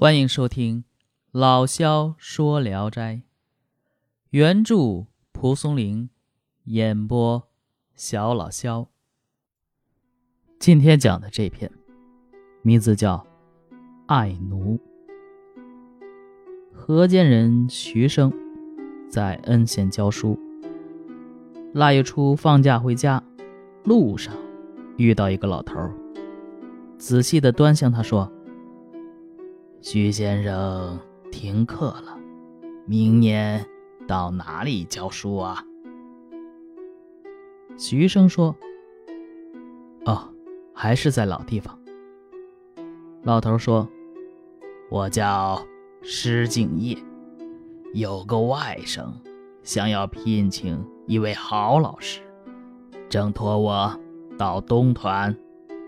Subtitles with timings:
[0.00, 0.82] 欢迎收听
[1.32, 3.14] 《老萧说聊斋》，
[4.30, 6.08] 原著蒲松龄，
[6.66, 7.48] 演播
[7.96, 8.86] 小老萧。
[10.60, 11.68] 今天讲的这篇，
[12.62, 13.26] 名字叫
[14.06, 14.78] 《爱奴》。
[16.72, 18.32] 河间人徐生
[19.10, 20.38] 在恩县教书，
[21.74, 23.20] 腊月初放假回家，
[23.82, 24.32] 路上
[24.96, 25.92] 遇到一个老头儿，
[26.98, 28.32] 仔细的端详他说。
[29.90, 31.00] 徐先生
[31.32, 32.18] 停课了，
[32.84, 33.64] 明年
[34.06, 35.64] 到哪里教书啊？
[37.78, 38.54] 徐生说
[40.04, 40.28] ：“哦，
[40.74, 41.78] 还是在老地方。”
[43.24, 43.88] 老头说
[44.92, 45.66] ：“我叫
[46.02, 46.94] 施敬业，
[47.94, 49.10] 有个外甥
[49.62, 52.20] 想要聘请一位好老师，
[53.08, 53.98] 正托我
[54.36, 55.34] 到东团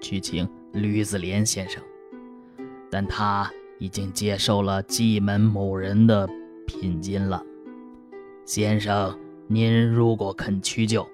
[0.00, 1.82] 去请吕子莲先生，
[2.90, 3.46] 但他……”
[3.80, 6.28] 已经接受了蓟门某人的
[6.66, 7.42] 聘金了，
[8.44, 11.04] 先生，您如果肯屈就，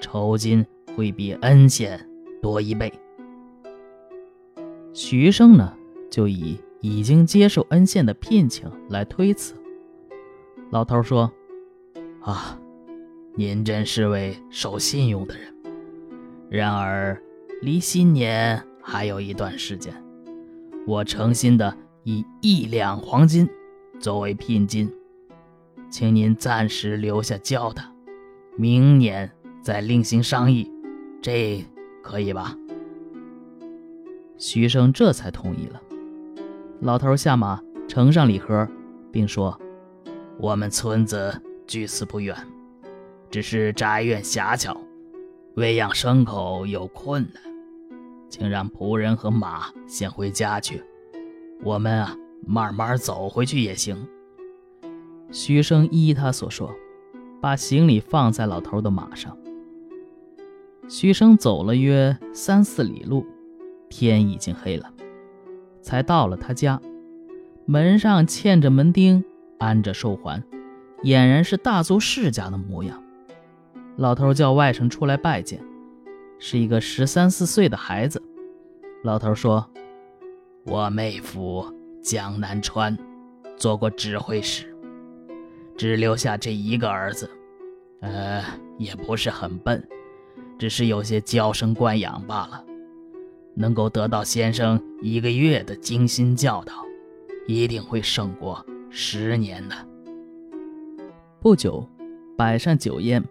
[0.00, 2.06] 酬金会比恩县
[2.42, 2.92] 多一倍。
[4.92, 5.72] 徐生呢，
[6.10, 9.54] 就以已经接受恩县的聘请来推辞。
[10.70, 11.32] 老头说
[12.20, 12.58] ：“啊，
[13.36, 15.54] 您真是位守信用的人。
[16.50, 17.20] 然而，
[17.62, 19.94] 离新年还有一段时间，
[20.86, 23.48] 我诚心的。”以一两黄金
[23.98, 24.92] 作为聘金，
[25.88, 27.90] 请您暂时留下教他，
[28.58, 30.70] 明年再另行商议，
[31.22, 31.64] 这
[32.02, 32.54] 可以吧？
[34.36, 35.80] 徐生这才同意了。
[36.80, 38.68] 老头下马，呈上礼盒，
[39.10, 39.58] 并说
[40.36, 42.36] ：“我们村子距此不远，
[43.30, 44.78] 只是宅院狭小，
[45.54, 47.42] 喂养牲口有困难，
[48.34, 50.82] 请让仆人和马先回家去。”
[51.62, 54.08] 我们啊，慢慢走回去也行。
[55.30, 56.74] 徐生依他所说，
[57.40, 59.38] 把行李放在老头的马上。
[60.88, 63.24] 徐生走了约三四里路，
[63.88, 64.92] 天已经黑了，
[65.80, 66.80] 才到了他家。
[67.66, 69.22] 门上嵌着门钉，
[69.58, 70.42] 安着寿环，
[71.04, 73.00] 俨然是大族世家的模样。
[73.96, 75.62] 老头叫外甥出来拜见，
[76.40, 78.20] 是一个十三四岁的孩子。
[79.04, 79.64] 老头说。
[80.64, 81.62] 我妹夫
[82.02, 82.96] 江南川
[83.54, 84.74] 做过指挥使，
[85.76, 87.30] 只留下这一个儿子，
[88.00, 88.42] 呃，
[88.78, 89.86] 也不是很笨，
[90.58, 92.64] 只是有些娇生惯养罢了。
[93.54, 96.72] 能够得到先生一个月的精心教导，
[97.46, 99.76] 一定会胜过十年的。
[101.40, 101.86] 不久，
[102.38, 103.22] 摆上酒宴，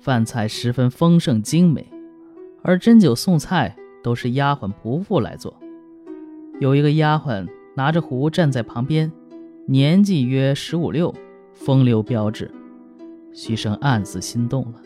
[0.00, 1.86] 饭菜十分丰盛精美，
[2.62, 5.54] 而斟酒送菜都是丫鬟仆妇来做。
[6.60, 9.10] 有一个丫鬟拿着壶站在旁边，
[9.66, 11.14] 年纪约十五六，
[11.52, 12.50] 风流标致。
[13.32, 14.80] 徐生暗自心动了。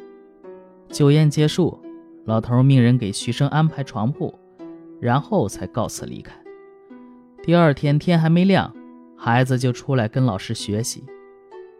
[0.88, 1.78] 酒宴结束，
[2.24, 4.38] 老头命人给徐生安排床铺，
[5.00, 6.34] 然后才告辞离开。
[7.42, 8.74] 第二天天还没亮，
[9.16, 11.02] 孩子就出来跟老师学习。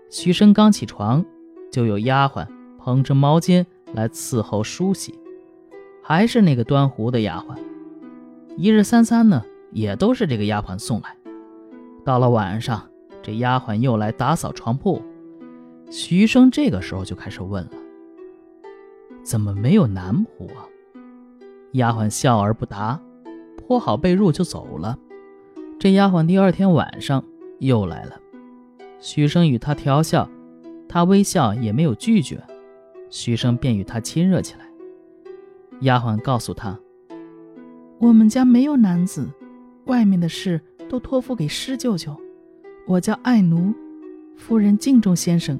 [0.09, 1.25] 徐生刚起床，
[1.71, 2.47] 就有丫鬟
[2.79, 5.15] 捧着毛巾来伺候梳洗，
[6.03, 7.57] 还是那个端壶的丫鬟。
[8.57, 9.43] 一日三餐呢？
[9.71, 11.17] 也都是这个丫鬟送来。
[12.05, 12.91] 到了晚上，
[13.23, 15.01] 这丫鬟又来打扫床铺。
[15.91, 17.71] 徐生这个时候就开始问了
[19.25, 20.67] ：“怎么没有男仆啊？”
[21.73, 23.01] 丫鬟笑而不答，
[23.57, 24.99] 铺好被褥就走了。
[25.79, 27.25] 这丫鬟第二天晚上
[27.59, 28.21] 又来了，
[29.01, 30.29] 徐生与她调笑，
[30.87, 32.43] 她微笑也没有拒绝，
[33.09, 34.67] 徐生便与她亲热起来。
[35.83, 36.79] 丫鬟告诉他
[37.99, 39.29] ：“我们家没有男子。”
[39.87, 42.17] 外面的事都托付给施舅舅，
[42.87, 43.75] 我叫爱奴，
[44.37, 45.59] 夫人敬重先生，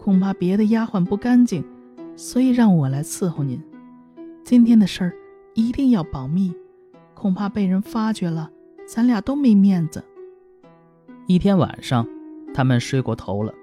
[0.00, 1.64] 恐怕别的丫鬟不干净，
[2.16, 3.62] 所以让我来伺候您。
[4.42, 5.14] 今天的事儿
[5.54, 6.52] 一定要保密，
[7.14, 8.50] 恐怕被人发觉了，
[8.84, 10.02] 咱俩都没面子。
[11.28, 12.04] 一天晚上，
[12.52, 13.54] 他们睡过头了，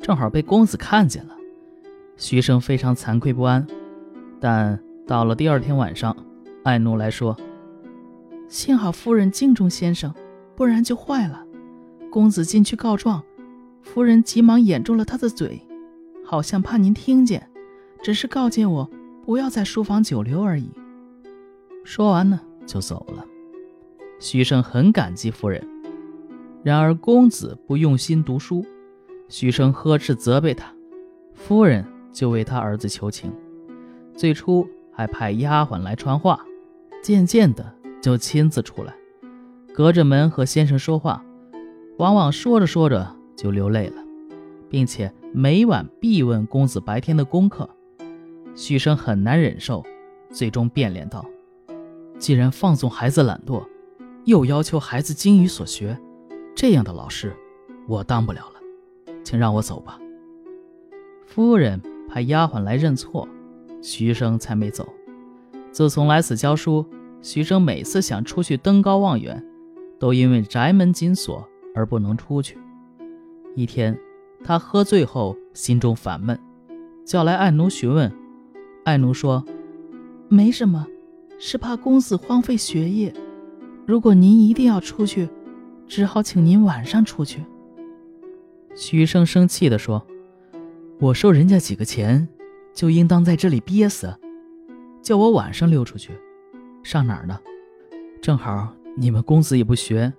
[0.00, 1.36] 正好被公子看见了，
[2.16, 3.64] 徐生非常惭愧不安。
[4.40, 4.76] 但
[5.10, 6.16] 到了第二天晚上，
[6.62, 7.36] 爱奴来说。
[8.46, 10.14] 幸好夫人敬重先生，
[10.54, 11.44] 不然就坏了。
[12.12, 13.20] 公子进去告状，
[13.82, 15.60] 夫人急忙掩住了他的嘴，
[16.24, 17.44] 好像怕您听见，
[18.00, 18.88] 只是告诫我
[19.26, 20.70] 不要在书房久留而已。
[21.82, 23.26] 说完呢，就走了。
[24.20, 25.60] 徐生很感激夫人，
[26.62, 28.64] 然而公子不用心读书，
[29.28, 30.72] 徐生呵斥责备他，
[31.34, 33.32] 夫人就为他儿子求情，
[34.14, 34.64] 最初
[35.00, 36.44] 还派丫鬟来传话，
[37.02, 37.74] 渐渐的。
[38.02, 38.94] 就亲自出来，
[39.72, 41.24] 隔着门和先生说话，
[41.96, 44.02] 往往说着说着就流泪了，
[44.68, 47.68] 并且每晚必问公子白天的功课。
[48.54, 49.82] 许生很难忍受，
[50.30, 51.24] 最终变脸道
[52.18, 53.66] ：“既然放纵孩子懒惰，
[54.26, 55.98] 又要求孩子精于所学，
[56.54, 57.34] 这样的老师，
[57.88, 58.60] 我当不了了，
[59.24, 59.98] 请让我走吧。”
[61.24, 63.26] 夫人派丫鬟来认错，
[63.80, 64.88] 徐生才没走。
[65.70, 66.84] 自从来此教书，
[67.22, 69.44] 徐生每次想出去登高望远，
[69.98, 72.58] 都因为宅门紧锁而不能出去。
[73.54, 73.98] 一天，
[74.44, 76.38] 他喝醉后心中烦闷，
[77.04, 78.10] 叫来爱奴询问。
[78.84, 79.44] 爱奴说
[80.28, 80.86] ：“没什么，
[81.38, 83.12] 是怕公子荒废学业。
[83.86, 85.28] 如果您一定要出去，
[85.86, 87.44] 只好请您晚上出去。”
[88.74, 90.04] 徐生生气地说。
[91.00, 92.28] 我收人家几个钱，
[92.72, 94.14] 就应当在这里憋死，
[95.02, 96.12] 叫我晚上溜出去，
[96.82, 97.38] 上哪儿呢？
[98.22, 100.12] 正好你们公子也不学，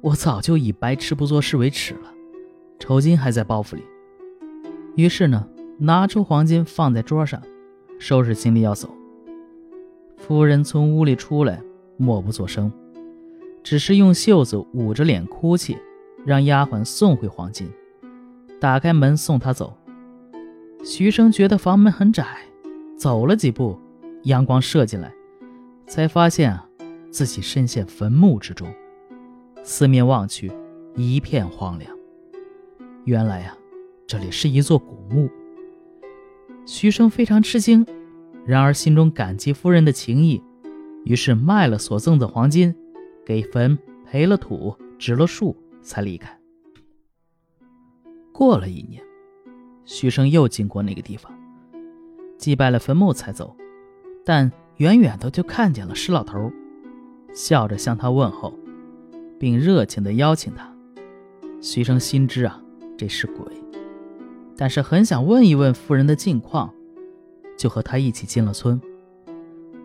[0.00, 2.12] 我早就以白痴不做事为耻了，
[2.78, 3.82] 酬金还在包袱里。
[4.96, 5.48] 于是呢，
[5.78, 7.42] 拿出黄金放在桌上，
[7.98, 8.88] 收拾行李要走。
[10.16, 11.60] 夫人从屋里出来，
[11.96, 12.72] 默不作声，
[13.62, 15.76] 只是用袖子捂着脸哭泣，
[16.24, 17.68] 让丫鬟送回黄金，
[18.60, 19.76] 打开门送她走。
[20.84, 22.26] 徐生觉得房门很窄，
[22.98, 23.80] 走了几步，
[24.24, 25.10] 阳光射进来，
[25.86, 26.68] 才发现啊，
[27.10, 28.68] 自己身陷坟墓之中。
[29.62, 30.52] 四面望去，
[30.94, 31.90] 一片荒凉。
[33.04, 33.56] 原来呀，
[34.06, 35.30] 这里是一座古墓。
[36.66, 37.86] 徐生非常吃惊，
[38.44, 40.42] 然而心中感激夫人的情谊，
[41.06, 42.74] 于是卖了所赠的黄金，
[43.24, 46.38] 给坟赔了土，植了树，才离开。
[48.34, 49.02] 过了一年。
[49.86, 51.32] 徐生又经过那个地方，
[52.38, 53.54] 祭拜了坟墓才走，
[54.24, 56.50] 但远远的就看见了施老头，
[57.34, 58.52] 笑着向他问候，
[59.38, 60.72] 并热情的邀请他。
[61.60, 62.60] 徐生心知啊，
[62.96, 63.46] 这是鬼，
[64.56, 66.72] 但是很想问一问夫人的近况，
[67.56, 68.80] 就和他一起进了村，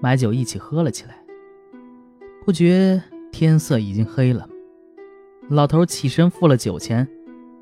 [0.01, 1.23] 买酒一起喝了起来。
[2.45, 4.47] 不觉天色已经黑了，
[5.49, 7.07] 老头起身付了酒钱，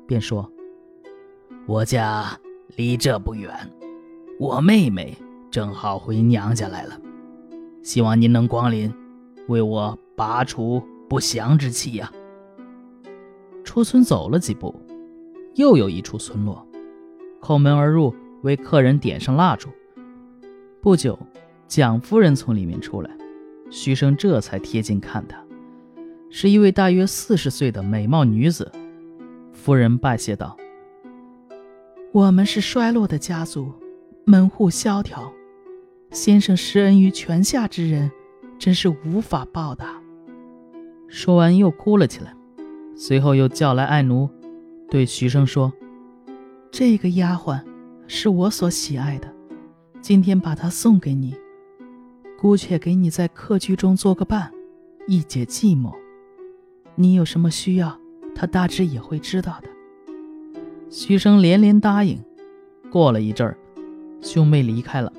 [0.06, 0.50] 便说。
[1.68, 2.26] 我家
[2.76, 3.52] 离这不远，
[4.40, 5.14] 我妹妹
[5.50, 6.98] 正好回娘家来了，
[7.82, 8.90] 希望您能光临，
[9.48, 12.10] 为我拔除不祥之气呀。
[13.64, 14.74] 出村走了几步，
[15.56, 16.66] 又有一处村落，
[17.42, 19.68] 叩门而入，为客人点上蜡烛。
[20.80, 21.18] 不久，
[21.66, 23.10] 蒋夫人从里面出来，
[23.68, 25.38] 徐生这才贴近看她，
[26.30, 28.72] 是一位大约四十岁的美貌女子。
[29.52, 30.56] 夫人拜谢道。
[32.18, 33.72] 我们是衰落的家族，
[34.24, 35.32] 门户萧条。
[36.10, 38.10] 先生施恩于泉下之人，
[38.58, 40.02] 真是无法报答。
[41.06, 42.34] 说完又哭了起来，
[42.96, 44.28] 随后又叫来爱奴，
[44.90, 45.72] 对徐生说
[46.72, 47.62] ：“这个丫鬟
[48.08, 49.32] 是我所喜爱的，
[50.00, 51.36] 今天把她送给你，
[52.36, 54.52] 姑且给你在客居中做个伴，
[55.06, 55.94] 一解寂寞。
[56.96, 57.96] 你有什么需要，
[58.34, 59.68] 她大致也会知道的。”
[60.90, 62.18] 徐生连连答应。
[62.90, 63.56] 过了一阵儿，
[64.22, 65.12] 兄妹离开了，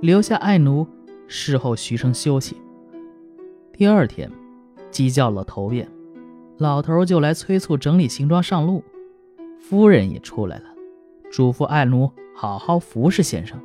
[0.00, 0.86] 留下爱奴
[1.26, 2.56] 侍候徐生休息。
[3.72, 4.30] 第二天，
[4.90, 5.86] 鸡叫了头遍，
[6.56, 8.82] 老头就来催促整理行装上路。
[9.60, 10.64] 夫人也出来了，
[11.30, 13.60] 嘱咐爱奴好好服侍先生，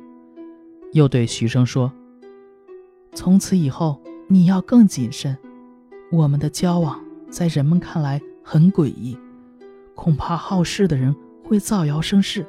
[0.92, 1.90] 又对徐生说
[3.14, 5.38] ：“从此以后，你要更谨慎。
[6.10, 9.16] 我们的交往在人们看来很诡异。”
[9.94, 12.46] 恐怕好事的人会造谣生事。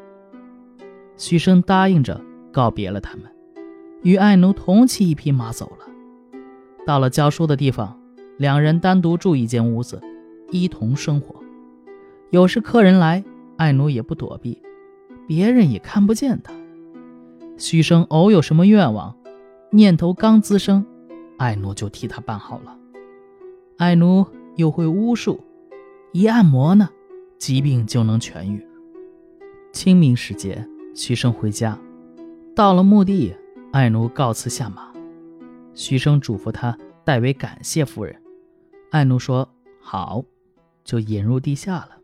[1.18, 2.20] 徐生答应着，
[2.52, 3.26] 告别了他们，
[4.02, 5.86] 与爱奴同骑一匹马走了。
[6.86, 8.00] 到了教书的地方，
[8.38, 10.02] 两人单独住一间屋子，
[10.52, 11.36] 一同生活。
[12.32, 13.24] 有时客人来，
[13.58, 14.62] 爱奴也不躲避，
[15.28, 16.52] 别人也看不见他。
[17.58, 19.16] 徐生偶有什么愿望，
[19.70, 20.84] 念头刚滋生，
[21.38, 22.76] 爱奴就替他办好了。
[23.78, 25.40] 爱奴又会巫术，
[26.12, 26.90] 一按摩呢。
[27.38, 28.66] 疾病就能痊愈。
[29.72, 31.78] 清明时节，徐生回家，
[32.56, 33.36] 到了墓地，
[33.72, 34.94] 爱奴告辞下马。
[35.74, 38.16] 徐生嘱咐他代为感谢夫人。
[38.92, 39.50] 爱奴说
[39.82, 40.24] 好，
[40.84, 41.98] 就引入地下了。